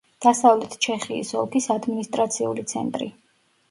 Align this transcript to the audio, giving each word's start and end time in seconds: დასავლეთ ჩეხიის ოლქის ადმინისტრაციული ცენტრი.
დასავლეთ 0.25 0.73
ჩეხიის 0.85 1.35
ოლქის 1.43 1.71
ადმინისტრაციული 1.79 2.69
ცენტრი. 2.77 3.17